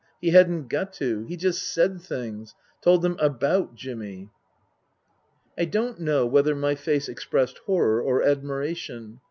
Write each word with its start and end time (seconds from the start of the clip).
He 0.19 0.31
hadn't 0.31 0.67
got 0.67 0.93
to. 0.93 1.25
He 1.25 1.37
just 1.37 1.61
said 1.61 2.01
things. 2.01 2.55
Told 2.81 3.03
them 3.03 3.17
about 3.19 3.75
Jimmy." 3.75 4.31
I 5.55 5.65
don't 5.65 5.99
know 5.99 6.25
whether 6.25 6.55
my 6.55 6.73
face 6.73 7.07
expressed 7.07 7.59
horror 7.67 8.01
or 8.01 8.23
admiration. 8.23 9.19